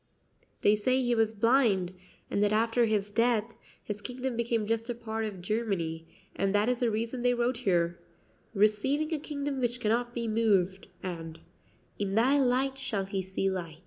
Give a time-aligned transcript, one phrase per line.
[0.63, 1.93] "They say he was blind,
[2.31, 6.67] and that after his death his kingdom became just a part of Germany, and that
[6.69, 7.99] is the reason they wrote here,
[8.55, 11.39] 'Receiving a kingdom which cannot be moved,' and,
[11.99, 13.77] 'In thy light shall he see light.'"